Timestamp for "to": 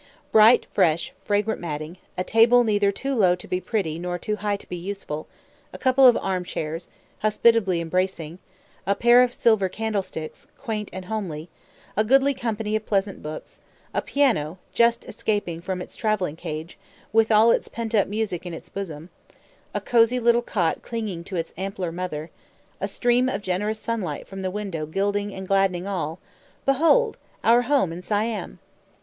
3.35-3.47, 4.57-4.67, 21.23-21.35